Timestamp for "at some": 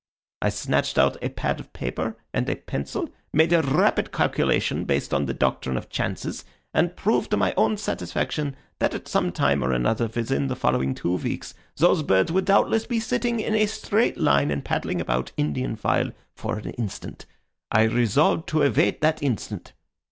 8.95-9.31